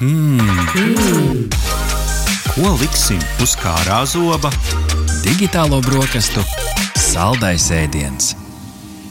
[0.00, 0.40] Hmm.
[2.54, 4.48] Ko liksim uz kārā zoba?
[5.20, 6.40] Digitālo brokastu
[6.96, 8.30] saldais ēdiens.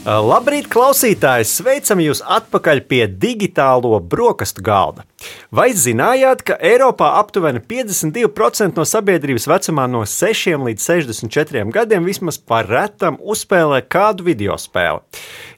[0.02, 1.46] Labrīt, klausītāji!
[1.46, 5.06] Sveicam jūs atpakaļ pie digitālo brokastu galda.
[5.50, 12.38] Vai zinājāt, ka Eiropā aptuveni 52% no sabiedrības vecumā no 6 līdz 64 gadiem vismaz
[12.38, 15.02] par retam uzspēlē kādu video spēli?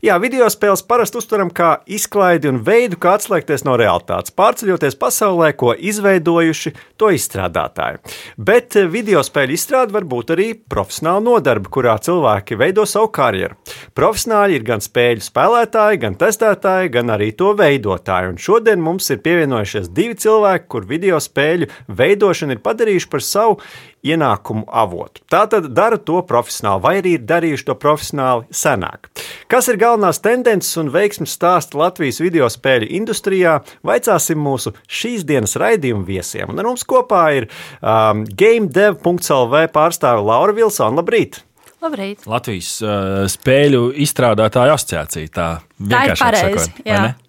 [0.03, 5.53] Jā, video spēles parasti uztveram kā izklaidi un veidu, kā atslēgties no realitātes, pārceļoties pasaulē,
[5.55, 8.01] ko izveidojuši to izstrādātāji.
[8.35, 13.61] Bet video spēļu izstrāde var būt arī profesionāla nodarbe, kurā cilvēki veido savu karjeru.
[13.95, 18.33] Profesionāļi ir gan spēļu spēlētāji, gan testētāji, gan arī to veidotāji.
[18.33, 23.59] Un šodien mums ir pievienojušies divi cilvēki, kur video spēļu veidošanu ir padarījuši par savu
[24.03, 25.23] ienākumu avotu.
[25.31, 29.11] Tātad dara to profesionāli, vai arī ir darījuši to profesionāli senāk.
[29.49, 33.61] Kas ir galvenās tendences un veiksmes stāsti Latvijas video spēļu industrijā?
[33.87, 36.51] Vaicāsim mūsu šīs dienas raidījuma viesiem.
[36.51, 37.49] Un ar mums kopā ir
[37.81, 40.99] um, GameDev.CLV pārstāve Laura Vilsona.
[41.03, 41.43] Labrīt!
[41.83, 42.29] Labrīt.
[42.31, 45.35] Latvijas uh, spēļu izstrādātāju asociācija.
[45.35, 45.49] Tā,
[45.83, 47.22] tā ir pareizi.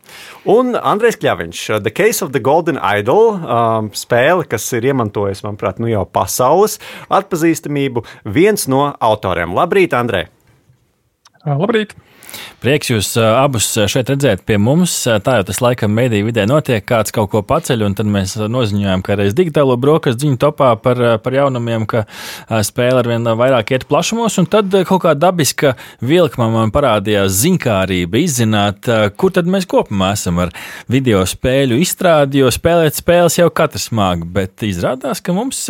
[0.50, 5.80] Un Andrēs Kļaviņš, The Case of the Golden Idol, um, spēle, kas ir iemantojusi, manuprāt,
[5.80, 6.80] nu jau pasaules
[7.14, 9.56] atpazīstamību, viens no autoriem.
[9.56, 10.28] Labrīt, Andrē!
[11.48, 11.96] Labrīt!
[12.64, 14.94] Prieks jūs abus šeit redzēt pie mums.
[15.04, 19.04] Tā jau tas laikam mediju vidē notiek, kāds kaut ko paceļ, un tad mēs noziņojām,
[19.04, 22.06] ka reiz digitālo brokastu ziņu topā par, par jaunumiem, ka
[22.64, 25.74] spēle ar vien vairāk iet plašumos, un tad kaut kā dabiska
[26.04, 28.90] vilkma man parādījās ziņkārība izzināt,
[29.20, 30.54] kur tad mēs kopumā esam ar
[30.92, 35.66] video spēļu izstrādi, jo spēlēt spēles jau katrs māk, bet izrādās, ka mums,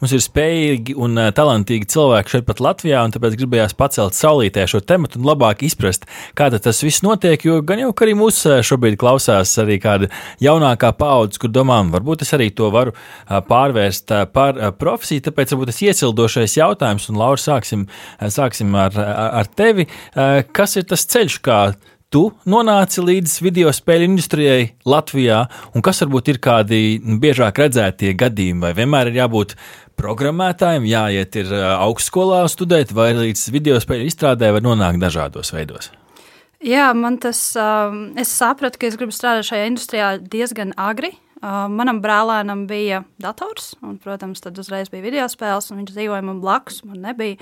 [0.00, 4.80] mums ir spējīgi un talantīgi cilvēki šeit pat Latvijā, un tāpēc gribējās pacelt saulītē šo
[4.80, 5.99] tematu un labāk izprast,
[6.38, 7.44] kā tas viss notiek.
[7.44, 10.10] Jo gan jau arī mūs šobrīd klausās arī kāda
[10.42, 12.94] jaunākā paudze, kur domām, varbūt es arī to varu
[13.28, 15.26] pārvērst par profesiju.
[15.28, 17.86] Tāpēc varbūt tas iesildošais jautājums, un Laura, sāksim,
[18.20, 19.88] sāksim ar, ar tevi.
[20.56, 21.60] Kas ir tas ceļš, kā
[22.10, 25.44] tu nonāci līdz video spēļu industrijai Latvijā,
[25.74, 26.80] un kas varbūt ir kādi
[27.22, 29.54] biežāk redzētie gadījumi, vai vienmēr ir jābūt
[30.00, 35.92] programmētājiem, jāiet ir augstskolā studēt, vai līdz video spēļu izstrādē var nonākt dažādos veidos?
[36.60, 41.14] Jā, man tas, um, es sapratu, ka es gribu strādāt šajā industrijā diezgan agri.
[41.40, 46.26] Uh, manam brālēnam bija dators, un, protams, tad uzreiz bija video spēles, un viņš dzīvoja
[46.26, 47.38] man blakus, man nebija.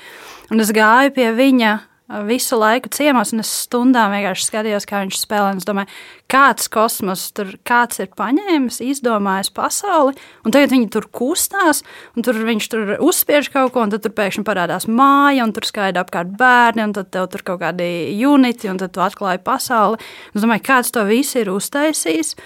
[0.55, 1.73] Un es gāju pie viņa
[2.09, 5.51] visu laiku ciemos, un es stundām vienkārši skatījos, kā viņš spēlē.
[5.59, 5.91] Es domāju,
[6.33, 11.83] kāds kosmos tur kāds ir paņēmis, izdomājis pasauli, un tagad viņi tur kustās,
[12.17, 15.69] un tur viņš tur uzspiež kaut ko, un tad tur pēkšņi parādās māja, un tur
[15.69, 17.91] skaidra apkārt bērni, un tad tev tur kaut kādi
[18.29, 20.01] uniti, un tad tu atklāji pasauli.
[20.33, 22.37] Es domāju, kāds to visu ir uztaisījis.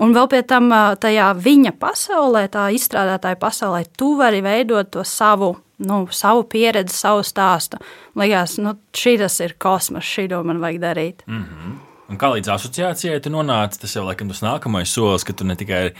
[0.00, 0.70] Un vēl pie tam
[1.02, 7.24] tajā viņa pasaulē, tā izstrādātāja pasaulē, tu vari veidot to savu nu, savu pieredzi, savu
[7.26, 7.80] stāstu.
[8.18, 11.24] Likās, nu, šī tas ir kosmos, šī to man vajag darīt.
[11.26, 11.78] Mm -hmm.
[12.10, 15.54] Un kā līdz asociācijai tu nonāci, tas jau laikam tas nākamais solis, ka tu ne
[15.54, 15.92] tikai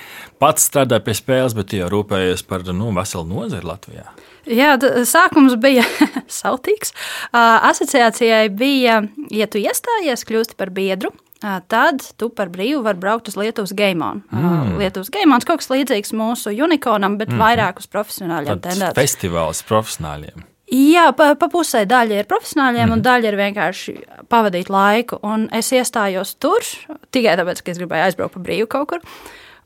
[0.42, 4.08] pats strādā pie spēles, bet jau rūpējies par nu, veselu nozari Latvijā.
[4.50, 4.74] Jā,
[5.06, 5.84] sākums bija
[6.40, 6.90] sautīgs.
[7.32, 13.36] Asociācijai bija, ja tu iestājies, kļūsti par biedru, tad tu par brīvu vari braukt uz
[13.40, 14.22] Lietuvas Gameon.
[14.32, 14.76] Mm.
[14.80, 17.40] Lietuvas Gameons kaut kas līdzīgs mūsu unikonam, bet mm.
[17.40, 18.98] vairāk uz profesionāļiem tendēts.
[18.98, 20.46] Festivāls profesionāļiem.
[20.70, 22.94] Jā, pa, pa pusē daļa ir profesionāļiem, mm.
[22.94, 23.94] un daļa ir vienkārši
[24.30, 25.18] pavadīt laiku.
[25.26, 26.62] Un es iestājos tur
[27.10, 29.06] tikai tāpēc, ka es gribēju aizbraukt pa brīvu kaut kur.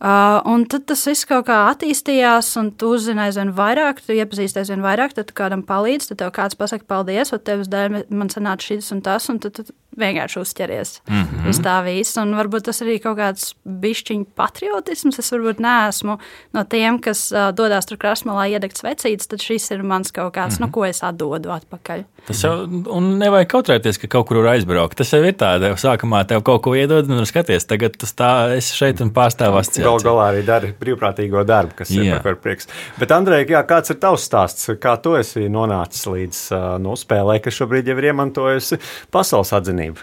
[0.05, 4.61] Uh, un tad tas viss kaut kā attīstījās, un tu uzzini aizvien vairāk, tu iepazīsti
[4.61, 8.67] aizvien vairāk, tad kādam palīdz, tad tev kāds pasaka, paldies, un tevis dēļ man sanāca
[8.67, 11.49] šis un tas, un tad, tad vienkārši uzķeries mm -hmm.
[11.51, 12.23] uz tā visa.
[12.23, 15.19] Un varbūt tas arī kaut kāds bišķiņu patriotisms.
[15.19, 16.19] Es varbūt neesmu
[16.53, 20.59] no tiem, kas uh, dodas tur krasmalā iedegt svecītas, tad šis ir mans kaut kāds,
[20.59, 20.67] mm -hmm.
[20.67, 22.05] no ko es atdodu atpakaļ.
[22.25, 22.53] Tas jau,
[22.89, 24.97] un nevajag kautrēties, ka kaut kur var aizbraukt.
[24.97, 28.57] Tas jau ir tā, ka sākumā tev kaut ko iedod, un skaties, tagad tas tā,
[28.57, 29.85] es šeit un pārstāvu asociāciju.
[29.85, 32.17] Galu galā arī dari brīvprātīgo darbu, kas jā.
[32.17, 32.69] ir par prieks.
[32.97, 34.71] Bet, Andrej, jā, kāds ir tavs stāsts?
[34.81, 38.81] Kā tu esi nonācis līdz uh, nu, spēlē, kas šobrīd jau ir iemantojusi
[39.13, 39.84] pasaules atzinību?
[39.85, 40.01] Savienību?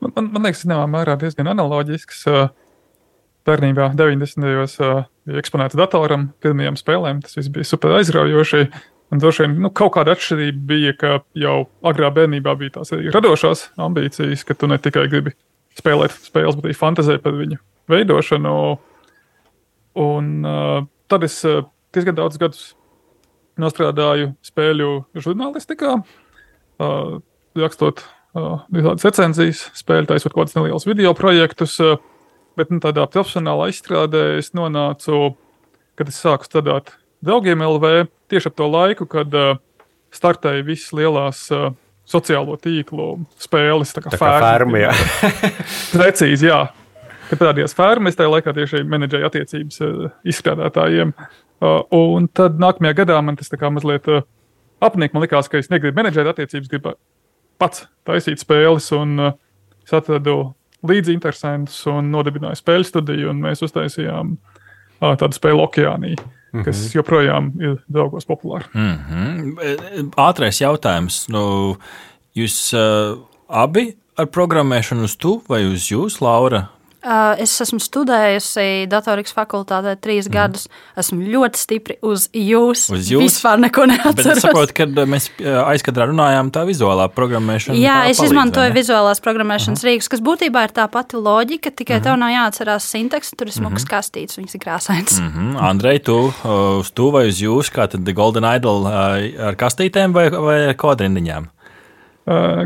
[0.00, 2.24] Man, man, man liekas, zināmā mērā diezgan analoģisks.
[3.44, 4.40] Bērnībā 90.
[4.40, 7.20] gados bija eksponēta datoram, pirmajām spēlēm.
[7.24, 8.66] Tas viss bija super aizraujoši.
[9.12, 13.12] Un droši vien nu, kaut kāda atšķirība bija, ka jau agrā bērnībā bija tās arī
[13.14, 15.34] radošās ambīcijas, ka tu ne tikai gribi
[15.78, 17.60] spēlēt spēles, bet arī fantazē par viņu
[17.92, 18.54] veidošanu.
[20.04, 22.72] Un uh, tad es uh, diezgan daudz gadus
[23.60, 25.98] nostrādāju spēļu žurnālistikā.
[26.80, 27.20] Uh,
[27.58, 28.02] rakstot
[28.34, 31.76] uh, tādas recenzijas, spēļu taisot kaut kādus nelielus video projektus.
[31.82, 32.00] Uh,
[32.58, 35.34] bet nu, tādā profesionālā izstrādē es nonācu,
[35.98, 39.56] kad es sāku strādāt draugiem LV tieši ap to laiku, kad uh,
[40.14, 41.72] startēja visas lielās uh,
[42.08, 43.94] sociālo tīklu spēles.
[43.96, 44.92] Tā kā, Tā kā ferma, jā.
[45.94, 46.60] Precīzi, jā.
[47.30, 51.14] Kad parādījās ferma, es tajā laikā tieši menedžēju attiecības uh, izstrādātājiem.
[51.64, 54.26] Uh, un tad nākamajā gadā man tas tā kā mazliet uh,
[54.84, 55.16] apnika.
[55.16, 56.94] Man likās, ka es negribu menedžēt attiecības, gribu
[57.58, 58.90] pats taisīt spēles.
[58.96, 59.34] Un uh,
[59.84, 60.54] es atradu
[60.84, 66.30] līdzi interesantus un nodibināju spēļu studiju, un mēs uztaisījām uh, tādu spēli Okeāniju.
[66.54, 66.64] Mm -hmm.
[66.64, 68.64] kas joprojām ir draugos populāra.
[68.74, 70.10] Mm -hmm.
[70.16, 71.28] Ātrais jautājums.
[71.28, 71.76] Nu,
[72.34, 73.18] jūs uh,
[73.48, 76.68] abi ar programmēšanu uz tu vai uz jūs, Laura?
[77.04, 80.32] Uh, es esmu studējusi datorikas fakultātē trīs mm.
[80.32, 80.68] gadus.
[80.96, 82.86] Esmu ļoti stipri uz jūs.
[82.94, 83.26] Uz jūs?
[83.26, 84.16] Vispār neko neatceros.
[84.16, 87.76] Bet es saprotu, kad mēs aizkadrā runājām, tā vizuālā programmēšana.
[87.76, 89.90] Jā, es palīdz, izmantoju vizuālās programmēšanas uh -huh.
[89.92, 92.04] rīkus, kas būtībā ir tā pati loģika, tikai uh -huh.
[92.08, 93.92] tev nav jāatcerās sintaks, tur ir smuks uh -huh.
[93.94, 95.18] kastīts, viņas ir krāsains.
[95.20, 95.68] Uh -huh.
[95.70, 96.32] Andrej, tu
[96.80, 101.53] uz tu vai uz jūs, kā tad Golden Idol ar kastītēm vai, vai kodrindiņām?
[102.24, 102.62] Uh,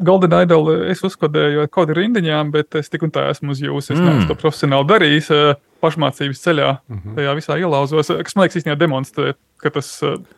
[0.00, 3.90] Golden Idol es uzkodēju kaut kādā rindiņām, bet es tik un tā esmu uz jums.
[3.90, 4.06] Es mm.
[4.08, 5.30] neesmu to profesionāli darījis.
[5.30, 7.14] Uh, pašmācības ceļā, mm -hmm.
[7.18, 9.32] tajā visā ielauzos, kas man liekas, īstenībā demonstrē,
[9.62, 9.88] ka tas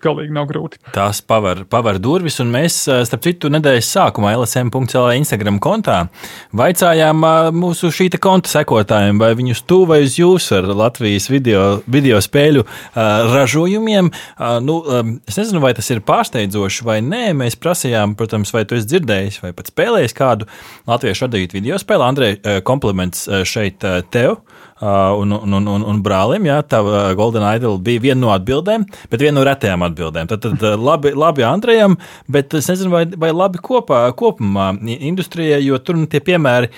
[0.05, 0.79] galīgi nav grūti.
[0.95, 6.03] Tās paver, paver durvis, un mēs, starp citu, nedēļas sākumā LSM.CLV Instagram kontā
[6.53, 7.25] vaicājām
[7.57, 12.67] mūsu šī konta sekotājiem, vai viņus tu vai uz jūs ar Latvijas video, video spēļu
[12.95, 14.11] ražojumiem.
[14.65, 14.77] Nu,
[15.25, 17.23] es nezinu, vai tas ir pārsteidzoši vai nē.
[17.41, 20.51] Mēs prasījām, protams, vai tu esi dzirdējis vai pat spēlējis kādu
[20.91, 22.07] latviešu radītu video spēli.
[22.07, 22.37] Andrej,
[22.69, 23.85] kompliments šeit
[24.15, 24.39] tev
[24.81, 26.49] un, un, un, un, un brālim.
[26.49, 26.81] Jā, tā
[27.19, 30.31] Golden Idol bija viena no atbildēm, bet viena no retajām atbildēm.
[30.31, 35.79] Tad, tad labi, labi Andrejam, bet es nezinu, vai, vai labi kopā, kopumā industrijai, jo
[35.79, 36.73] tur nu, tie piemēri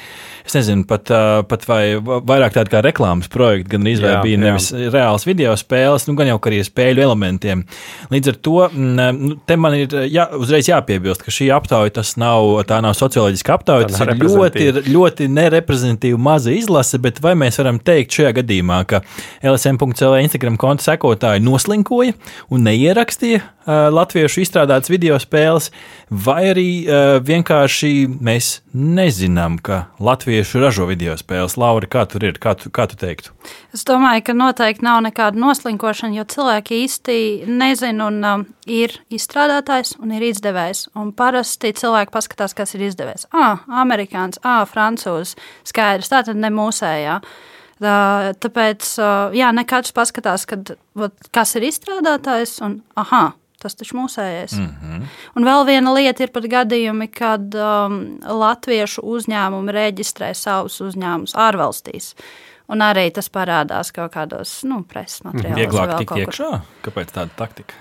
[0.50, 1.10] es nezinu, pat,
[1.50, 4.90] pat vai vairāk tādi kā reklāmas projekti, gan arī bija nevis jā.
[4.94, 7.64] reāls video spēles, nu, gan jau arī spēļu elementiem.
[8.12, 12.48] Līdz ar to nu, te man ir jā, uzreiz jāpiebilst, ka šī aptauja tas nav,
[12.68, 17.80] tā nav socioloģiska aptauja, tas ir ļoti, ļoti nereprezentatīva maza izlase, bet vai mēs varam
[17.82, 19.02] teikt šajā gadījumā, ka
[19.42, 22.16] LSM.CL Instagram konta sekotāji noslinkoja
[22.52, 25.70] un neierakstīja latviešu izstrādātas video spēles,
[26.10, 31.56] vai arī uh, vienkārši mēs nezinām, ka latvieši ražo video spēles.
[31.58, 32.38] Laura, kā tur ir?
[32.42, 33.34] Kā tu, kā tu teiktu?
[33.74, 37.16] Es domāju, ka noteikti nav nekāda noslinkošana, jo cilvēki īsti
[37.50, 40.86] nezina, un um, ir izstrādātājs un ir izdevējs.
[40.98, 43.28] Un parasti cilvēki paskatās, kas ir izdevējs.
[43.34, 45.34] Ah, amerikānis, ah, francūzs,
[45.66, 47.20] skaidrs, tā tad ne mūsējā.
[47.76, 47.96] Tā,
[48.40, 48.92] tāpēc,
[49.36, 53.34] jā, ne katrs paskatās, kad, vat, kas ir izstrādātājs, un aha,
[53.66, 54.52] Tas taču mūsējais.
[54.60, 55.06] Mm -hmm.
[55.34, 62.14] Un vēl viena lieta ir pat gadījumi, kad um, latviešu uzņēmumi reģistrē savus uzņēmumus ārvalstīs.
[62.70, 65.58] Un arī tas parādās kaut kādos nu, preses materiālos.
[65.58, 66.52] Vieglāk tikt iekšā?
[66.86, 67.74] Kāpēc tāda taktika?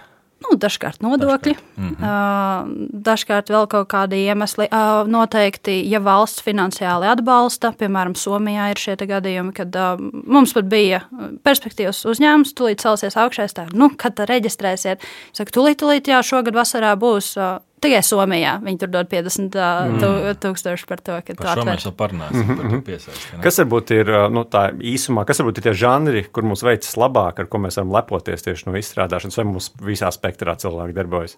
[0.44, 1.78] Nu, dažkārt nodokļi, dažkārt.
[1.78, 2.04] Mm -hmm.
[2.04, 4.68] uh, dažkārt vēl kaut kādi iemesli.
[4.68, 10.66] Uh, noteikti, ja valsts finansiāli atbalsta, piemēram, Somijā ir šie gadījumi, kad uh, mums pat
[10.66, 11.02] bija
[11.44, 15.00] perspektīvas uzņēmums, tūlīt celsies augšā, tā, nu, kad reģistrēsiet.
[15.34, 17.38] Saka, tūlīt, tūlīt, jā, šogad vasarā būs.
[17.38, 20.40] Uh, Tikai Somijā viņi tur dod 50 mm.
[20.44, 22.42] tūkstoši par to, ka par to mēs vēl parunāsim.
[22.42, 22.58] Mm -hmm.
[22.58, 22.82] par mhm.
[22.88, 26.98] piesaisti, kas varbūt ir nu, tā īsumā, kas varbūt ir tie žanri, kur mums veicas
[26.98, 31.38] labāk, ar ko mēs varam lepoties tieši no izstrādāšanas, vai mums visā spektrā cilvēki darbojas?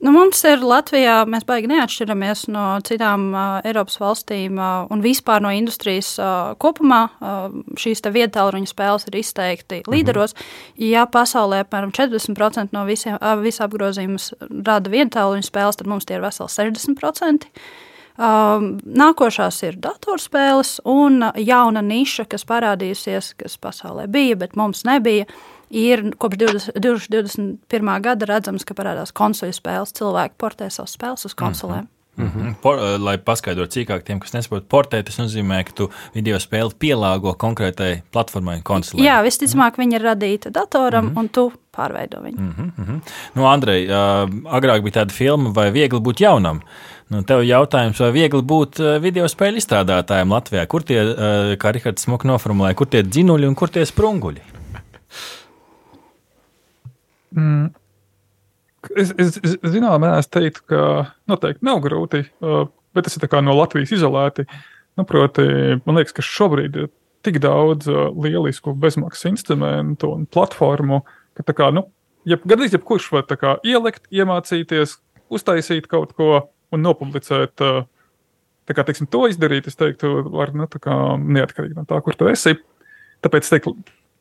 [0.00, 5.42] Nu, mums ir Latvijā, mēs baigi neatšķiramies no citām uh, Eiropas valstīm uh, un vispār
[5.42, 7.02] no industrijas uh, kopumā.
[7.20, 9.94] Uh, šīs viedtāluņu spēles ir izteikti mm -hmm.
[9.94, 10.34] līderos.
[10.76, 14.32] Ja pasaulē apmēram 40% no visiem, uh, visa apgrozījums
[14.66, 17.48] rada viedtāluņu spēles, tad mums tie ir veseli 60%.
[18.20, 25.28] Um, nākošās ir datorspēles un jauna niša, kas parādījusies, kas pasaulē bija, bet mums nebija.
[25.70, 27.94] Ir kopš 20, 2021.
[28.04, 29.94] gada redzams, ka parādās konsoļu spēles.
[29.96, 31.86] Cilvēki portē savas spēles uz konsolēm.
[31.86, 32.00] Mm -hmm.
[32.20, 32.54] Mm -hmm.
[32.62, 37.34] Por, lai paskaidrotu cīkāk tiem, kas nesaprot, portēt, tas nozīmē, ka tu video spēli pielāgo
[37.34, 39.02] konkrētai platformai, konsolē.
[39.04, 41.18] Jā, visticamāk, viņa ir radīta datoram, mm -hmm.
[41.18, 42.38] un tu pārveido viņu.
[42.38, 43.18] Mm -hmm, mm -hmm.
[43.34, 44.28] Nu, Andrej, uh,
[44.60, 46.62] agrāk bija tāda filma, vai viegli būt jaunam?
[47.10, 50.66] Nu, tev jautājums, vai viegli būt video spēļu izstrādātājiem Latvijā?
[50.66, 54.42] Kur tie, uh, kā Rihards Smuk noformulēja, kur tie dzinuļi un kur tie sprunguļi?
[57.36, 57.70] Mm.
[58.96, 60.84] Es, es, es zināmā mērā teiktu, ka
[61.30, 62.24] noteikti nav grūti,
[62.94, 64.46] bet tas ir no Latvijas izolēti.
[64.98, 65.44] Nu, proti,
[65.84, 66.88] man liekas, ka šobrīd ir
[67.26, 71.02] tik daudz lielisku bezmaksas instrumentu un platformu,
[71.40, 71.86] ka tā kā, nu,
[72.28, 74.98] jeb, gandrīz jebkurš var kā, ielikt, iemācīties,
[75.32, 77.56] uztaisīt kaut ko un nopublicēt
[78.70, 82.54] tā kā, teiksim, to izdarīt, es teiktu, var nu, neatkarīgi no tā, kur tu esi.
[83.24, 83.74] Tāpēc es teiktu,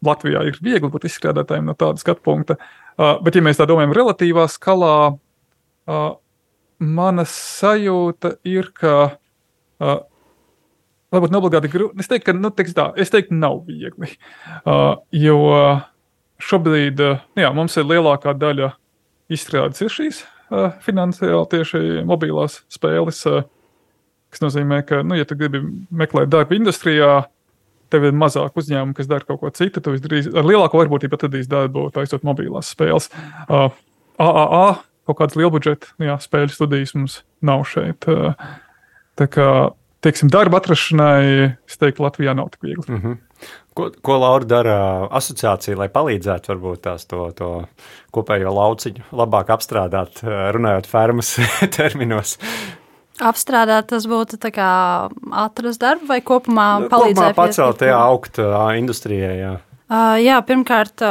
[0.06, 2.56] Latvijā ir viegli būt izstrādātājiem no tāda skatu punkta.
[2.96, 6.06] Uh, bet, ja mēs tā domājam, relatīvā skalā, uh,
[6.80, 9.98] mana sajūta ir, ka uh,
[11.12, 12.00] varbūt neobligāti grūti.
[12.00, 14.14] Es teiktu, ka nu, tā, es teiktu, nav viegli.
[14.64, 15.40] Uh, jo
[16.43, 18.74] šobrīd uh, jā, mums ir lielākā daļa
[19.31, 23.24] izstrādes ir šīs uh, finansiāli tieši mobilās spēles.
[23.29, 23.43] Uh,
[24.29, 27.24] kas nozīmē, ka, nu, ja tu gribi meklēt darbu industrijā,
[27.89, 29.81] tev ir mazāk uzņēmumu, kas dara kaut ko citu.
[29.81, 33.10] Tu izdarīsi ar lielāku varbūtību atradīs darbu, taisot mobilās spēles.
[33.48, 33.72] Uh,
[34.22, 34.67] AAA
[35.10, 38.05] kaut kādas lielbudžeta jā, spēļu studijas mums nav šeit.
[38.10, 38.38] Uh,
[39.17, 39.50] tā kā
[40.05, 42.86] teiksim, darba atrašanai, es teiktu, Latvijā nav tik viegli.
[42.88, 43.17] Mm -hmm.
[43.80, 44.80] Ko, ko Laura dara
[45.16, 47.52] asociācija, lai palīdzētu varbūt tās to, to
[48.16, 51.38] kopējo lauciņu labāk apstrādāt, runājot fermas
[51.78, 52.36] terminos?
[53.20, 57.32] Apstrādāt, tas būtu atrast darbu vai kopumā nu, palīdzēt?
[57.32, 58.40] Kopumā pacelt, jā, augt
[58.80, 59.34] industrijai.
[59.40, 59.56] Jā.
[59.89, 61.01] Jā, pirmkārt,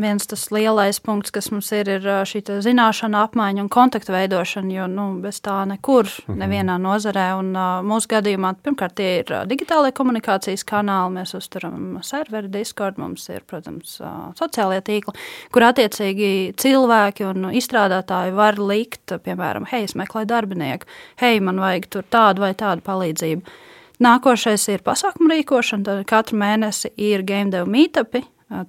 [0.00, 4.86] viens tas lielais punkts, kas mums ir, ir šī zināšana apmaiņa un kontaktu veidošana, jo
[4.88, 6.38] nu, bez tā nekur, mhm.
[6.40, 7.26] nevienā nozarē.
[7.36, 7.52] Un,
[7.84, 13.98] mūsu gadījumā, pirmkārt, tie ir digitālai komunikācijas kanāli, mēs uzturam serveri, Discord, mums ir, protams,
[14.40, 15.12] sociālie tīkli,
[15.52, 20.88] kur attiecīgi cilvēki un izstrādātāji var likt, piemēram, hei, es meklēju darbinieku,
[21.20, 23.58] hei, man vajag tur tādu vai tādu palīdzību.
[24.04, 25.84] Nākošais ir pasākumu rīkošana.
[25.86, 28.22] Tad katru mēnesi ir game dev meetupi.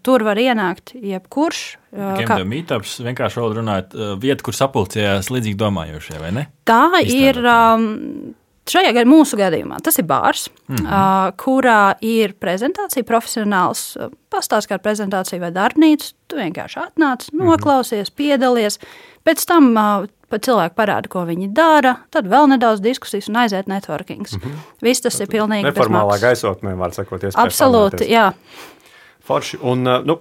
[0.03, 1.61] Tur var ienākt jebkurš.
[1.93, 2.39] Game kā...
[2.41, 6.45] dev meetups vienkārši runājot, vieta, kur sapulcējās līdzīgi domājošie, vai ne?
[6.67, 7.39] Tā ir.
[7.45, 8.35] Um,
[8.69, 10.85] Šajā gadījumā, mūsu gadījumā, tas ir bārs, mm -hmm.
[10.85, 13.97] uh, kurā ir prezentācija, profesionāls
[14.29, 16.11] pastāsts, kā prezentācija vai darbnīca.
[16.29, 17.47] Tu vienkārši atnāc, mhm.
[17.49, 18.77] noklausies, piedalies.
[19.25, 23.67] Pēc tam uh, pat cilvēki parāda, ko viņi dara, tad vēl nedaudz diskusijas un aiziet
[23.67, 24.35] networkings.
[24.37, 24.65] Mm -hmm.
[24.81, 28.33] Viss tas ir pilnīgi neformālā gaisotnē, var sakot, Absolūti, jā.
[29.29, 29.59] Forši.
[29.69, 30.15] Un, nu,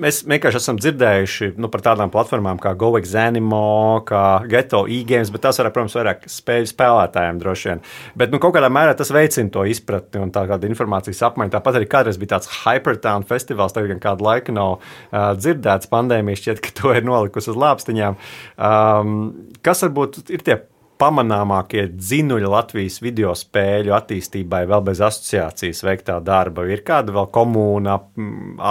[0.00, 3.60] mēs vienkārši esam dzirdējuši nu, par tādām platformām kā GoExanimo,
[4.08, 7.84] kā Geto e-games, bet tas, var, protams, vairāk spēļu spēlētājiem droši vien.
[8.16, 11.52] Bet nu, kaut kādā mērā tas veicina to izpratni un tādu informācijas apmaiņu.
[11.52, 15.92] Tāpat arī kādreiz bija tāds Hypertown festivāls, tagad gan kādu laiku nav uh, dzirdēts.
[15.92, 18.16] Pandēmija šķiet, ka to ir nolikusi uz lāpstiņām.
[18.56, 19.18] Um,
[19.66, 20.62] kas varbūt ir tie
[21.00, 26.66] pamanāmākie dzinuļi Latvijas video spēļu attīstībai, vēl bez asociācijas veiktā darba?
[26.70, 27.96] Ir kāda vēl komūna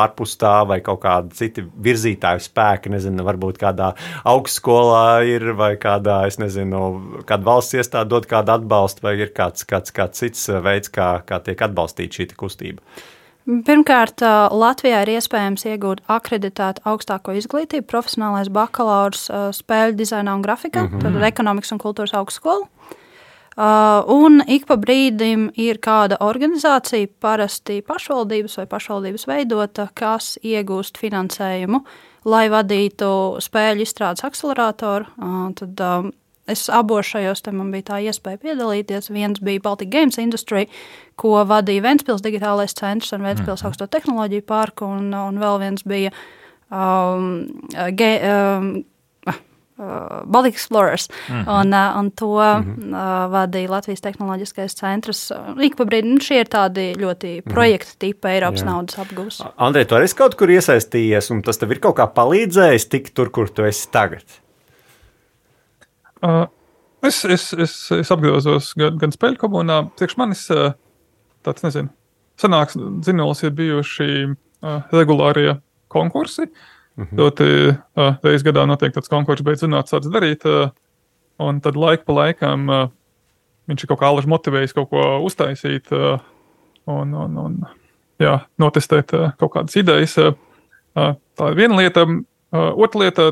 [0.03, 3.93] ārpus tā, vai kaut kāda cita virzītāju spēka, nezinu, varbūt kādā
[4.29, 9.67] augstskolā ir, vai kādā, es nezinu, kāda valsts iestāde dod kādu atbalstu, vai ir kāds,
[9.67, 12.81] kāds, kāds cits veids, kā, kā tiek atbalstīta šī kustība?
[13.43, 14.23] Pirmkārt,
[14.55, 19.25] Latvijā ir iespējams iegūt akreditētu augstāko izglītību, profesionālais bakalaurs
[19.57, 21.01] spēļu dizainā un grafikā, mm -hmm.
[21.03, 22.67] tad ekonomikas un kultūras augstskola.
[24.07, 31.83] Un ik pa brīdim ir kāda organizācija, parasti pašvaldības vai pašvaldības veidota, kas iegūst finansējumu,
[32.25, 35.05] lai vadītu spēļu izstrādes akceleratoru.
[35.59, 35.83] Tad
[36.47, 39.11] Es abos šajos te man bija tā iespēja piedalīties.
[39.15, 40.67] Viens bija Baltic Games Industry,
[41.15, 43.67] ko vadīja Ventspils digitālais centrs un Ventspils mm.
[43.69, 46.11] augsto tehnoloģiju parku, un, un vēl viens bija
[46.69, 47.45] um,
[47.95, 48.73] ge, um,
[49.73, 51.07] Uh, Baltic Explorers.
[51.29, 51.61] Mm -hmm.
[51.61, 52.93] un, uh, un to mm -hmm.
[52.93, 55.31] uh, vadīja Latvijas Tehnoloģiskais centrs.
[55.61, 57.53] Ik pa brīdim šie ir tādi ļoti mm -hmm.
[57.53, 58.65] projekta tipa Eiropas Jā.
[58.65, 59.45] naudas apgūs.
[59.57, 63.29] Andrej, tu arī kaut kur iesaistījies, un tas tev ir kaut kā palīdzējis tikt tur,
[63.29, 64.23] kur tu esi tagad?
[66.23, 66.45] Uh,
[67.03, 69.81] es, es, es, es apgrozos gan, gan spēļu komunā.
[69.99, 71.91] Priekš manis tāds, nezinu,
[72.39, 75.57] senāks zinulis ir bijuši uh, regulārie
[75.91, 76.47] konkursi.
[76.95, 77.77] Mm -hmm.
[77.97, 80.45] Uh, reizes gadā notiek tāds konkurss, beidz zināt, sāc darīt.
[80.45, 80.69] Uh,
[81.39, 82.89] un tad laika pa laikam uh,
[83.67, 86.19] viņš ir kaut kā alaži motivējis kaut ko uztaisīt uh,
[86.85, 87.57] un, un, un
[88.21, 90.17] jā, notestēt uh, kaut kādas idejas.
[90.17, 92.05] Uh, tā ir viena lieta.
[92.53, 93.31] Uh, otra lieta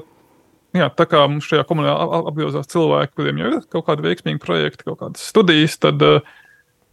[0.78, 4.88] jā, tā kā mums šajā komunā apgriezās cilvēki, kuriem jau ir kaut kādi veiksmīgi projekti,
[4.88, 6.22] kaut kādas studijas, tad, uh,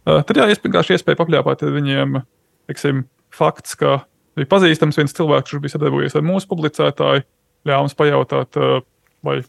[0.05, 2.21] tad jā, vienkārši iespēja papļāpāt viņiem,
[2.69, 3.05] teiksim,
[3.35, 4.01] fakts, ka
[4.39, 7.25] bija pazīstams viens cilvēks, kurš bija sadarbojies ar mūsu publicētāju,
[7.69, 8.83] ļāva mums pajautāt, uh,
[9.25, 9.39] vai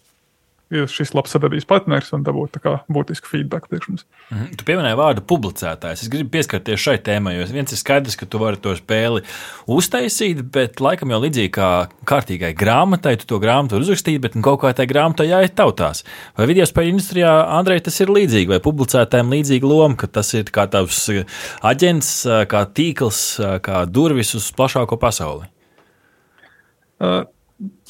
[0.70, 2.58] ir šis labs sadarbības partneris un dabūt
[2.92, 4.04] būtisku feedback priekš mums.
[4.30, 4.56] Mm -hmm.
[4.56, 6.02] Tu pieminēji vārdu publicētājs.
[6.04, 9.22] Es gribu pieskarties šai tēmai, jo viens ir skaidrs, ka tu vari to spēli
[9.66, 14.72] uztaisīt, bet laikam jau līdzīgi kā kārtīgai grāmatai, tu to grāmatu uzrakstīt, bet kaut kā
[14.74, 16.04] tai grāmatai jāiet tautās.
[16.38, 20.44] Vai video spēļu industrijā, Andrej, tas ir līdzīgi, vai publicētājiem līdzīga loma, ka tas ir
[20.44, 21.10] kā tavs
[21.62, 25.46] aģents, kā tīkls, kā durvis uz plašāko pasauli?
[27.00, 27.24] Uh,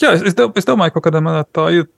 [0.01, 0.23] jā, es,
[0.57, 1.89] es domāju, ka kādā manā tā ir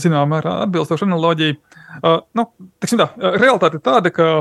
[0.00, 1.58] zināmā mērā atbilstoša analoģija.
[2.00, 2.48] Uh, nu,
[2.86, 3.10] tā,
[3.40, 4.32] realitāte ir tāda, ka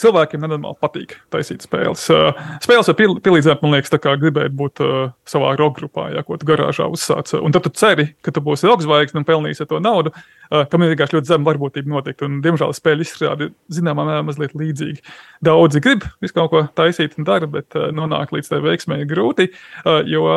[0.00, 2.04] cilvēkiem nenormāli patīk taisīt spēles.
[2.12, 4.96] Uh, spēles var pielīdzināt, man liekas, tā kā gribēt būt uh,
[5.28, 7.32] savā roka grupā, ja ko tu garāžā uzsāc.
[7.38, 10.84] Un tad tu ceri, ka tu būsi roka zvaigzne un pelnīsi to naudu, uh, kam
[10.84, 12.26] ir vienkārši ļoti zema varbūtība notikt.
[12.26, 15.16] Un, diemžēl spēļu izstrāde zināmā mērā mazliet līdzīga.
[15.46, 19.10] Daudzi grib visu kaut ko taisīt un dara, bet uh, nonākt līdz tai veiksmē ir
[19.12, 19.50] grūti.
[19.84, 20.28] Uh, jo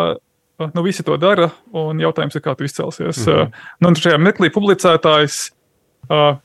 [0.59, 3.21] Nu, visi to dara, un jautājums ir, kā tu izcelsies.
[3.23, 3.51] Mm -hmm.
[3.79, 5.51] nu, šajā meklī publicētājs
[6.09, 6.35] uh,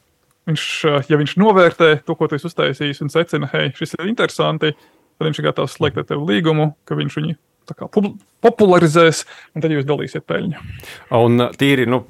[0.46, 0.64] viņš,
[1.08, 4.72] ja viņš novērtē to, ko tu esi uztaisījis, un secina, hei, šis ir interesanti,
[5.18, 7.34] tad viņš ir gatavs slēgt ar tevi līgumu, ka viņš viņu
[7.72, 7.88] kā,
[8.44, 10.64] popularizēs, un tad jūs dalīsiet peļņu.
[11.16, 12.04] Un tīri nu,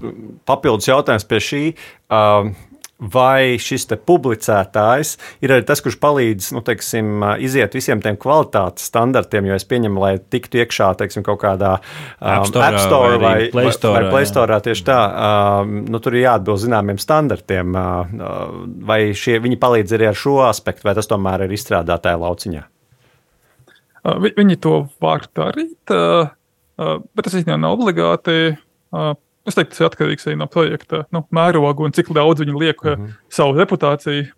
[0.44, 1.64] papildus jautājums pie šī.
[2.10, 2.50] Uh,
[2.98, 9.48] vai šis publicētājs ir arī tas, kurš palīdz nu, teiksim, iziet visiem tiem kvalitātes standartiem,
[9.50, 13.32] jo es pieņemu, lai tiktu iekšā teiksim, kaut kādā um, App Store, App Store vai,
[13.34, 13.94] vai Play Store.
[13.96, 17.74] Vai, vai Play Store tieši tā, um, nu, tur ir jāatbilst zināmiem standartiem.
[17.74, 18.54] Uh,
[18.86, 22.62] vai šie, viņi palīdz arī ar šo aspektu, vai tas tomēr ir izstrādātāja lauciņā?
[24.04, 26.30] Uh, vi, viņi to var darīt, uh,
[26.78, 28.54] uh, bet tas īstenībā nav obligāti.
[28.94, 32.56] Uh, Es teiktu, tas ir atkarīgs arī no projekta nu, mēroga un cik daudz viņi
[32.56, 33.14] liek mm -hmm.
[33.28, 34.30] savu reputāciju.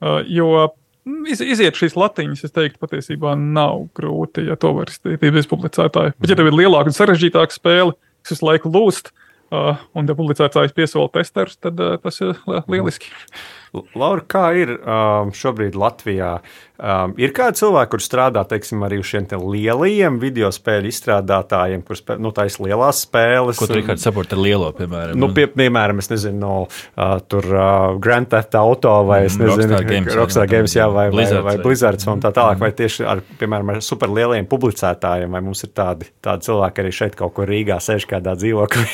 [0.00, 0.68] Uh, jo
[1.04, 5.46] mm, iz, iziet šīs latiņas, es teiktu, patiesībā nav grūti, ja to var izdarīt bez
[5.46, 6.12] publicētāja.
[6.18, 9.12] Bet, ja tev ir lielāka un sarežģītāka spēle, kas visu laiku lūst,
[9.52, 12.36] uh, un ja publicētājs piesola testerus, tad uh, tas ir
[12.68, 13.06] lieliski.
[13.06, 13.90] Mm -hmm.
[13.94, 16.38] Laura, kā ir um, šobrīd Latvijā?
[16.76, 22.00] Um, ir kādi cilvēki, kuriem strādā teiksim, arī uz šiem lielajiem video spēļu izstrādātājiem, kuriem
[22.02, 23.56] spē, nu, taisa lielās spēles?
[23.56, 25.16] Ko tur ir kāds saprot ar lielo, piemēram?
[25.16, 29.46] Nu, pie, piemēram, es nezinu, no uh, tur uh, Grand Theft Auto vai es mm,
[29.46, 32.72] nezinu, Rockstar Games, Rockstar Games jā, vai, Blizzards, vai, vai Blizzards un tā tālāk, vai
[32.76, 37.16] tieši ar, piemēram, ar super lieliem publicētājiem, vai mums ir tādi, tādi cilvēki arī šeit
[37.16, 38.88] kaut kur Rīgā sēž kādā dzīvoklī?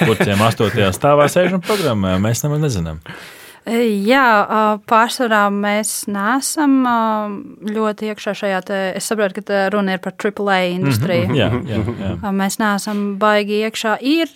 [0.00, 3.04] Kuriem astotajā stāvā sēž un programmē, mēs nemaz nezinām.
[3.68, 4.24] Jā,
[4.88, 6.76] pārsvarā mēs neesam
[7.68, 8.60] ļoti iekšā šajā.
[8.64, 11.26] Te, es saprotu, ka runa ir par AAA industriju.
[11.28, 12.32] Mm -hmm, jā, jā, jā.
[12.32, 13.98] Mēs neesam baigi iekšā.
[14.00, 14.32] Ir,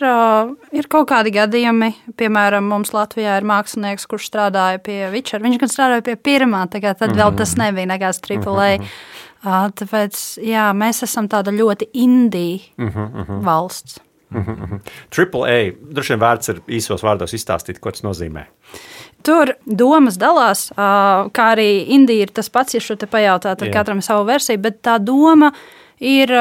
[0.72, 5.40] ir kaut kādi gadījumi, piemēram, mums Latvijā ir mākslinieks, kurš strādāja pie Witcher.
[5.40, 7.16] Viņš gan strādāja pie pirmā, tad mm -hmm.
[7.16, 8.76] vēl tas nebija nekāds AAA.
[8.78, 8.88] Mm -hmm.
[9.80, 13.44] Tāpēc jā, mēs esam tāda ļoti indija mm -hmm.
[13.44, 14.00] valsts.
[14.30, 14.80] Mm -hmm.
[15.10, 18.44] AAA droši vien vērts ir īsos vārdos izstāstīt, ko tas nozīmē.
[19.26, 23.76] Tur domas dalās, kā arī Indija ir tas pats, ja šo te pajautāt, ar Jā.
[23.80, 25.52] katram savu versiju, bet tā doma
[26.02, 26.32] ir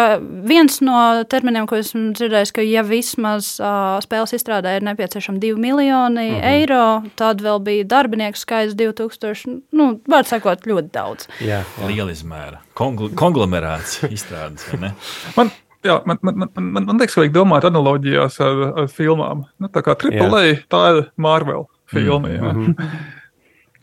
[0.50, 0.98] viens no
[1.30, 6.36] terminiem, ko esmu dzirdējis, ka ja vismaz uh, spēles izstrādē ir nepieciešami 2 miljoni mm
[6.36, 6.48] -hmm.
[6.54, 11.28] eiro, tad vēl bija darbinieku skaits 2000, nu, var sakot, ļoti daudz.
[11.40, 11.88] Jā, jā.
[11.88, 12.64] liela izmēra.
[12.74, 14.94] Kongl konglomerāts izstrādes, vai ne?
[15.38, 19.46] Man Jā, man, man, man, man, man liekas, ka vajag domāt analoģijās ar, ar filmām.
[19.58, 22.28] Nu, tā kā AAA, tā ir Marvel filma.
[22.28, 23.10] Mm -hmm.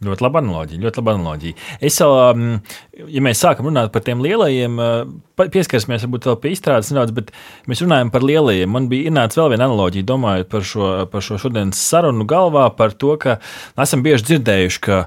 [0.07, 0.81] Ļoti laba analoģija.
[0.85, 1.55] Ļoti laba analoģija.
[1.81, 2.61] Es um,
[3.07, 5.09] ja mēs sākam runāt par tiem lielajiem, uh,
[5.39, 7.31] pieskarsimies varbūt vēl pie izstrādes nedaudz, bet
[7.71, 8.71] mēs runājam par lielajiem.
[8.75, 12.95] Man bija ienāca vēl viena analoģija, domājot par šo, par šo šodienas sarunu galvā, par
[12.99, 13.37] to, ka
[13.79, 14.99] esam bieži dzirdējuši, ka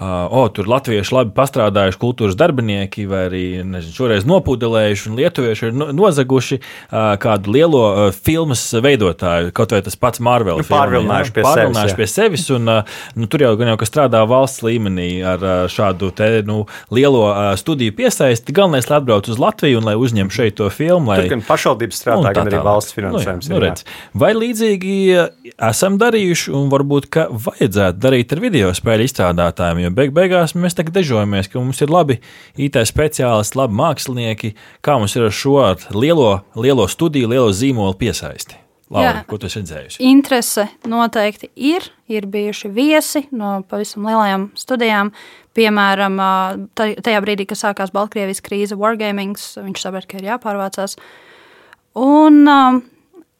[0.00, 5.76] oh, tur latvieši labi pastrādājuši kultūras darbinieki, vai arī nezinu, šoreiz nopūdelējuši, un lietuvieši ir
[5.92, 7.84] nozaguši uh, kādu lielo
[8.16, 10.62] filmas veidotāju, kaut vai tas pats Marvel.
[10.62, 14.64] Nu, pārvilinājuši pie, pārvilinājuši pie sevis, un nu, tur jau gan jau, ka strādā valsts
[14.64, 16.62] līmenī ar šādu te, nu,
[16.94, 18.54] lielo studiju piesaisti.
[18.56, 21.12] Galvenais, lai atbrauc uz Latviju un lai uzņem šeit to filmu.
[21.12, 21.20] Lai...
[21.22, 23.50] Tur gan pašvaldības strādā, gan arī valsts finansējums.
[23.50, 23.84] Nu, nu, redz,
[24.24, 24.96] vai līdzīgi
[25.54, 27.08] esam darījuši, un varbūt
[27.48, 31.92] vajadzētu darīt ar video spēļu izstrādātājiem, jo beig beigās mēs tagad dežojamies, ka mums ir
[31.94, 32.20] labi
[32.56, 35.56] IT speciālisti, labi mākslinieki, kā mums ir ar šo
[35.94, 38.63] lielo, lielo studiju, lielo zīmolu piesaisti.
[38.92, 40.00] Laura, Jā, ko tu esi redzējusi?
[40.04, 41.86] Interese noteikti ir.
[42.12, 45.12] Ir bijuši viesi no pavisam lielajām studijām.
[45.56, 46.18] Piemēram,
[46.76, 50.98] tajā brīdī, kad sākās Baltkrievijas krīze, Wargaming, viņš saprata, ka ir jāpārvācās.
[51.96, 52.42] Un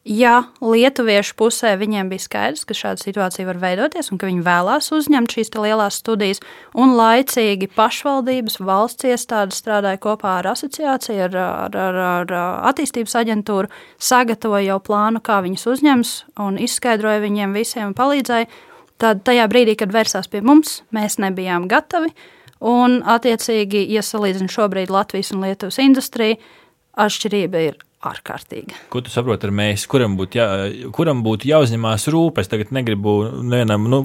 [0.05, 4.91] Ja lietuviešu pusē viņiem bija skaidrs, ka šāda situācija var veidoties un ka viņi vēlās
[4.93, 6.43] uzņemt šīs lielās studijas,
[6.77, 12.33] un laicīgi pašvaldības valsts iestādes strādāja kopā ar asociāciju, ar, ar, ar, ar
[12.69, 16.13] attīstības aģentūru, sagatavoja jau plānu, kā viņus uzņems,
[16.45, 18.51] un izskaidroja viņiem visiem un palīdzēja,
[19.01, 22.13] tad tajā brīdī, kad vērsās pie mums, mēs nebijām gatavi.
[22.61, 26.37] Un, attiecīgi, ja salīdzinām šobrīd Latvijas un Lietuvas industriju,
[26.93, 28.77] atšķirība ir ārkārtīga.
[28.93, 30.47] Ko tu saproti ar mēs, kuram būtu, jā,
[30.95, 32.45] kuram būtu jāuzņemās rūpes?
[32.45, 34.01] Es tagad negribu nevienam nu,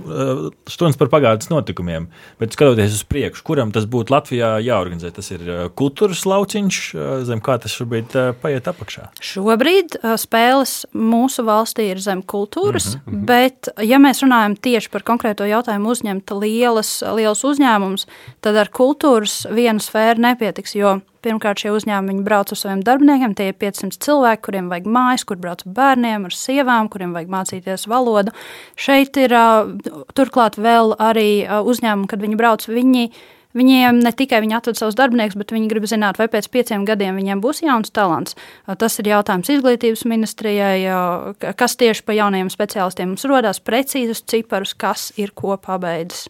[0.71, 2.07] stundas par pagātnes notikumiem,
[2.41, 5.13] bet skatoties uz priekšu, kuram tas būtu Latvijā jāorganizē.
[5.17, 5.45] Tas ir
[5.77, 6.81] kultūras lauciņš,
[7.29, 9.11] zem kā tas šobrīd paiet apakšā.
[9.21, 13.27] Šobrīd spēles mūsu valstī ir zem kultūras, mm -hmm.
[13.29, 18.07] bet, ja mēs runājam tieši par konkrēto jautājumu, uzņemt lielas, lielas uzņēmumus,
[18.41, 23.35] tad ar kultūras vienu sfēru nepietiks, jo Pirmkārt, šie uzņēmumi brauc ar saviem darbiniekiem.
[23.37, 27.35] Tie ir 500 cilvēki, kuriem vajag mājas, kur brauc ar bērniem, ar sievām, kuriem vajag
[27.35, 28.37] mācīties valodu.
[28.77, 29.35] Šeit ir
[30.15, 32.71] turklāt vēl arī uzņēmumi, kad viņi brauc.
[32.71, 33.11] Viņi,
[33.51, 37.17] Viņiem ne tikai viņi atrod savus darbiniekus, bet viņi grib zināt, vai pēc pieciem gadiem
[37.19, 38.37] viņiem būs jauns talants.
[38.79, 40.87] Tas ir jautājums izglītības ministrijai,
[41.59, 46.29] kas tieši pa jaunajiem speciālistiem mums rodās precīzus ciparus, kas ir ko pabeidzis.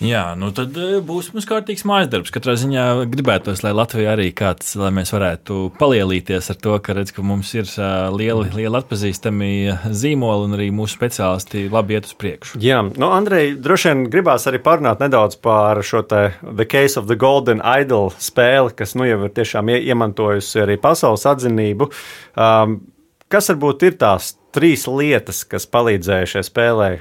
[0.00, 2.30] Jā, nu tad e, būs mums kārtīgs mājas darbs.
[2.32, 7.12] Katrā ziņā gribētos, lai Latvija arī kāds, lai mēs varētu palielīties ar to, ka, redz,
[7.12, 9.50] ka mums ir e, lieli, lieli atpazīstami
[9.92, 12.62] zīmoli un arī mūsu speciālisti labi iet uz priekšu.
[12.64, 17.10] Jā, nu, Andrej, droši vien gribās arī parunāt nedaudz par šo te The Case of
[17.10, 21.92] the Golden Idol spēli, kas nu jau ir tiešām iemantojusi arī pasaules atzinību.
[22.40, 22.80] Um,
[23.28, 26.94] kas varbūt ir tās trīs lietas, kas palīdzēja šai spēlē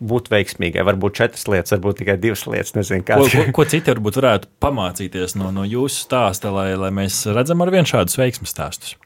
[0.00, 0.84] būt veiksmīgai.
[0.86, 2.72] Varbūt četras lietas, varbūt tikai divas lietas.
[2.76, 7.22] Nezinu, ko, ko, ko citi varbūt varētu pamācīties no, no jūsu stāsta, lai, lai mēs
[7.30, 8.96] redzam ar vien šādus veiksmju stāstus?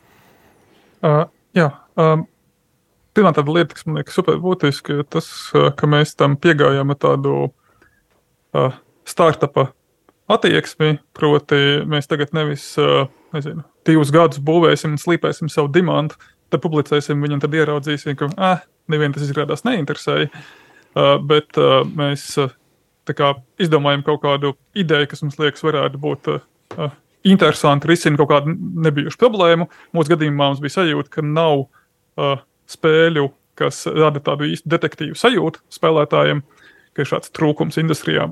[1.05, 1.27] Uh,
[1.57, 1.69] jā,
[2.01, 2.25] um,
[3.17, 7.01] pirmā tāda lieta, kas man liekas super būtiska, ir tas, ka mēs tam piegājām ar
[7.03, 8.79] tādu uh,
[9.09, 9.69] startupa
[10.31, 10.99] attieksmi.
[11.17, 16.21] Proti, mēs tagad nevis uh, nezinu, divus gadus būvēsim un slīpēsim savu dimantu,
[16.55, 20.31] tad publicēsim viņu un tad ieraudzīsim, ka ah, nevienu tas izrādās neinteresēja.
[20.31, 20.53] Uh,
[20.95, 22.53] bet uh, mēs uh,
[23.13, 26.31] kā, izdomājam kaut kādu ideju, kas mums liekas, varētu būt
[27.25, 28.55] interesanti, risina kaut kādu
[28.87, 29.69] nebijušu problēmu.
[29.97, 31.67] Mūsu gadījumā mums bija sajūta, ka nav
[32.71, 33.27] spēļu,
[33.61, 36.43] kas rada tādu īstu detektīvu sajūtu spēlētājiem,
[36.97, 38.27] ka ir šāds trūkums industrijā.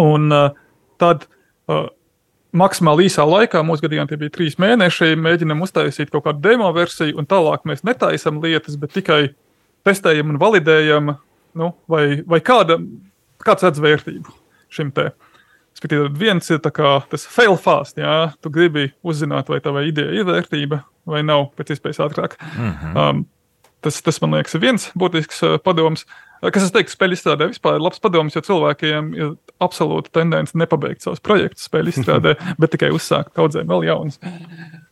[0.00, 0.28] Un
[1.00, 1.26] tad
[2.56, 7.16] maksimāli īsā laikā, mūsu gadījumā tie bija trīs mēneši, mēģinām uztaisīt kaut kādu demo versiju,
[7.20, 9.22] un tālāk mēs netaisām lietas, bet tikai
[9.86, 11.14] testējam un validējam
[11.58, 12.78] nu, vai, vai kāda,
[13.44, 14.36] kāds redz vērtību
[14.70, 15.10] šim te.
[15.78, 20.26] Skatīt, viens ir kā, tas fail fast, jā, tu gribi uzzināt, vai tava ideja ir
[20.28, 22.36] vērtība vai nav pēc iespējas ātrāk.
[22.56, 22.98] Mm -hmm.
[22.98, 23.22] um,
[23.80, 26.06] tas, tas, man liekas, ir viens būtisks uh, padoms.
[26.42, 30.58] Uh, kas, es teiktu, spēļu izstrādē vispār ir labs padoms, jo cilvēkiem ir absolūta tendence
[30.58, 34.20] nepabeigt savus projektus spēļu izstrādē, bet tikai uzsākt kaudzēm vēl jaunas.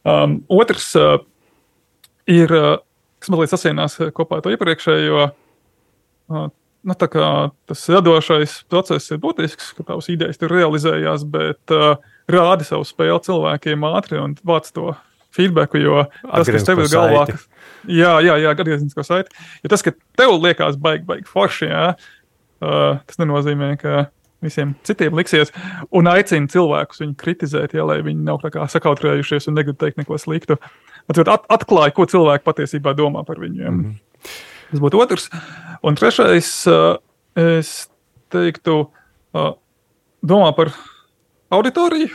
[0.04, 1.18] Um, otrs uh,
[2.26, 2.78] ir, uh,
[3.18, 5.28] kas man liekas, sasienās kopā ar to iepriekšējo
[6.28, 11.98] nu, tas radošais process ir būtisks, ka tavas idejas tur realizējās, bet uh,
[12.30, 14.92] rādi savu spēli cilvēkiem ātri un vāc to
[15.34, 17.38] feedback, jo tas, kas tev ir galvā, ka,
[17.92, 21.88] jā, jā, jā atgrieznisko saiti, jo tas, ka tev liekas baigi, baigi forši, jā,
[22.64, 24.06] uh, tas nenozīmē, ka
[24.44, 25.50] visiem citiem liksies,
[25.90, 30.58] un aicina cilvēkus viņu kritizēt, ja, lai viņi nav sakautrējušies un negrib teikt neko sliktu.
[31.08, 33.72] At, atklāja, ko cilvēki patiesībā domā par viņiem.
[33.72, 34.38] Mm -hmm.
[34.68, 35.28] Tas būtu otrs.
[35.86, 36.50] Un trešais,
[37.38, 37.70] es
[38.32, 38.80] teiktu,
[40.24, 40.72] domā par
[41.54, 42.10] auditoriju.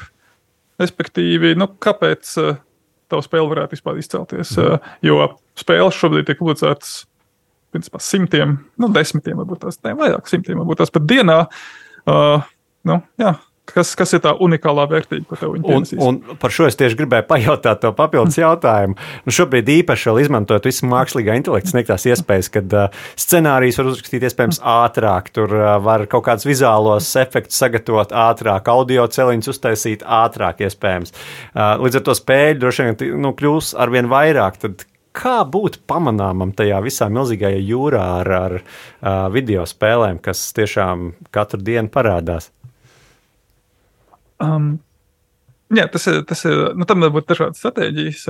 [0.81, 2.33] Respektīvi, nu, kāpēc
[3.09, 4.53] tā spēle varētu vispār izcelties.
[5.05, 7.03] Jo spēles šobrīd tiek publicētas
[7.73, 11.39] principā, simtiem, nu, desmitiem, varbūt tās ne vairāk, simtiem, varbūt tās pat dienā.
[12.03, 12.43] Uh,
[12.85, 13.33] nu, jā,
[13.63, 15.99] Kas, kas ir tā unikālā vērtība, ko tev viņi pienesīs?
[16.03, 18.97] Un, un par šo es tieši gribēju pajautāt to papildus jautājumu.
[19.23, 24.27] Nu, šobrīd īpaši vēl izmantojot visu mākslīgā intelekta sniegtās iespējas, kad uh, scenārijus var uzrakstīt
[24.27, 30.59] iespējams ātrāk, tur uh, var kaut kādus vizuālos efektus sagatavot ātrāk, audio celiņus uztaisīt ātrāk
[30.67, 31.15] iespējams.
[31.55, 34.59] Uh, līdz ar to spēļu droši vien nu, kļūs arvien vairāk.
[34.59, 34.83] Tad
[35.15, 41.63] kā būt pamanāmam tajā visā milzīgajā jūrā ar, ar uh, video spēlēm, kas tiešām katru
[41.63, 42.52] dienu parādās?
[44.41, 44.77] Um,
[45.73, 48.25] jā, tas ir, tas ir nu, tam var būt dažādas stratēģijas.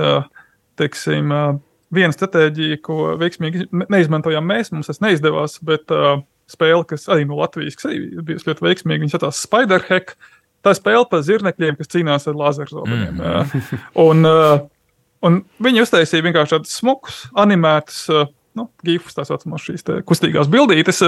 [0.80, 1.30] Teiksim,
[1.94, 6.18] viena stratēģija, ko veiksmīgi neizmantojām mēs, mums tas neizdevās, bet uh,
[6.50, 10.16] spēle, kas arī no Latvijas, kas arī bijusi ļoti veiksmīga, viņas saucās Spiderhack.
[10.64, 13.20] Tā spēle par zirnekļiem, kas cīnās ar laserzobeniem.
[13.20, 13.82] Mm.
[14.06, 14.56] un, uh,
[15.28, 18.00] un viņi uztaisīja vienkārši tādus smukus, animētus.
[18.10, 21.00] Uh, nu, gifus, tā saucamās šīs kustīgās bildītes,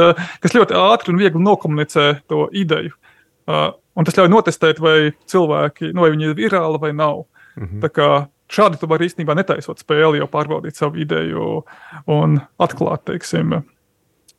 [0.42, 2.90] kas ļoti ātri un viegli nokomunicē to ideju.
[2.90, 3.15] Uh,
[3.46, 7.24] Un tas ļauj notestēt, vai cilvēki, nu, vai viņi ir virāli vai nav.
[7.56, 7.80] -hmm.
[7.80, 8.08] Tā kā
[8.52, 11.62] šādi tu vari īstenībā netaisot spēli, jau pārbaudīt savu ideju
[12.06, 13.62] un atklāt, teiksim,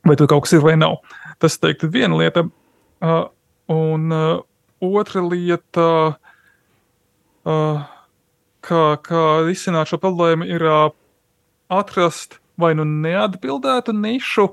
[0.07, 0.99] vai tur kaut kas ir vai nav.
[1.39, 2.47] Tas, teiktu, viena lieta.
[3.01, 3.27] Uh,
[3.69, 4.39] un uh,
[4.81, 5.89] otra lieta,
[7.45, 7.83] uh,
[8.61, 10.65] kā, kā risināt šo problēmu, ir
[11.69, 14.47] atrast vai nu neatbildētu nišu,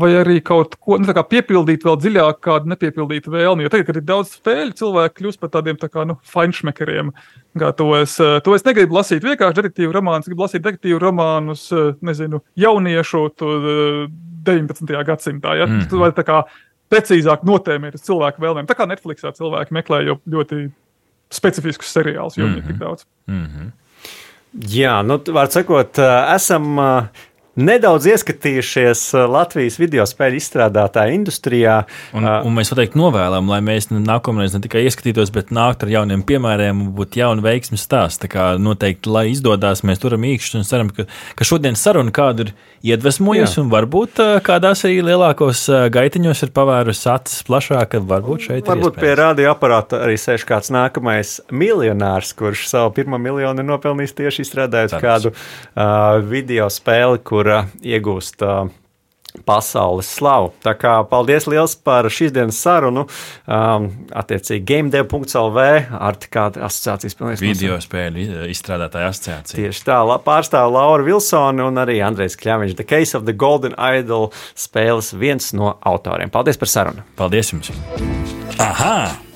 [0.00, 3.64] vai arī kaut ko nu, piepildīt vēl dziļāk, kādu nepiepildītu vēlmi.
[3.66, 7.12] Jo tagad, kad ir daudz spēļu, cilvēki kļūst par tādiem tā kā, nu, feinšmekeriem.
[7.78, 11.68] To es, to es negribu lasīt vienkārši detektīvu romānus, gribu lasīt detektīvu romānus,
[12.04, 13.68] nezinu, jauniešu tur
[14.44, 14.94] 19.
[15.10, 15.58] gadsimtā.
[15.60, 15.68] Ja?
[15.70, 15.86] Mm.
[16.00, 16.42] Vai tā kā
[16.92, 18.68] precīzāk notēmēt uz cilvēku vēlmēm.
[18.68, 20.66] Tā kā Netflixā cilvēki meklē jau ļoti
[21.34, 22.54] specifiskus seriālus, jo mm -hmm.
[22.54, 23.06] viņi ir tik daudz.
[23.26, 23.72] Mm -hmm.
[24.70, 25.98] Jā, nu, var sakot,
[26.34, 26.78] esam
[27.56, 31.76] nedaudz ieskatījušies uh, Latvijas video spēļu izstrādātāju industrijā.
[32.16, 35.94] Un, uh, un mēs noteikti novēlam, lai mēs nākamreiz ne tikai ieskatītos, bet nāktu ar
[35.98, 38.24] jauniem piemēriem un būtu jauni veiksmi stāsti.
[38.26, 41.06] Tā kā noteikti, lai izdodas, mēs turam īkšķus un ceram, ka,
[41.38, 42.54] ka šodienas saruna kādu ir
[42.94, 48.98] iedvesmojusi un varbūt uh, kādās arī lielākos gaitiņos ir pavērusi acis plašāk, varbūt šeit varbūt
[49.00, 54.96] pie radioaparāta arī sēž kāds nākamais miljonārs, kurš savu pirmo miljonu ir nopelnījis tieši izstrādājot
[54.96, 55.04] Cerams.
[55.04, 58.42] kādu uh, video spēli, kur kur iegūst
[59.44, 60.52] pasaules slavu.
[60.62, 63.02] Tā kā paldies liels par šīs dienas sarunu.
[63.50, 65.64] Um, attiecīgi, GameDev.CLV
[65.98, 67.42] ar kādu asociācijas pilnīgi.
[67.42, 69.58] Video spēļu izstrādātāja asociācija.
[69.58, 72.78] Tieši tā, pārstāv Laura Vilsone un arī Andrejs Kļaviņš.
[72.78, 76.30] The Case of the Golden Idol spēles viens no autoriem.
[76.30, 77.06] Paldies par sarunu.
[77.18, 77.74] Paldies jums!
[78.62, 79.33] Aha!